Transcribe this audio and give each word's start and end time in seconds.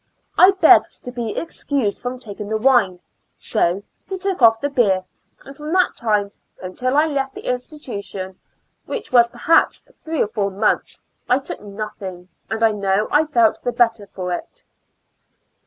I 0.35 0.49
begged 0.49 1.05
to 1.05 1.11
be 1.11 1.37
excused 1.37 1.99
from 1.99 2.17
taking 2.17 2.49
the 2.49 2.57
wine; 2.57 3.01
so 3.35 3.83
he 4.09 4.17
took 4.17 4.41
off 4.41 4.59
the 4.59 4.67
beer, 4.71 5.03
and 5.45 5.55
from 5.55 5.71
that 5.73 5.95
time 5.95 6.31
until 6.59 6.97
I 6.97 7.05
left 7.05 7.35
the 7.35 7.43
institu 7.43 7.99
tution, 7.99 8.35
which 8.87 9.11
was 9.11 9.27
perhaps 9.27 9.81
three 10.03 10.19
or 10.23 10.27
four 10.27 10.49
months, 10.49 11.03
I 11.29 11.37
took 11.37 11.61
nothing, 11.61 12.29
and 12.49 12.63
I 12.63 12.71
know 12.71 13.09
I 13.11 13.25
felt 13.25 13.61
the 13.61 13.71
better 13.71 14.07
for 14.07 14.31
it. 14.31 14.63